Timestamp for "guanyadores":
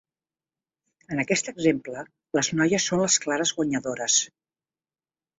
3.59-4.17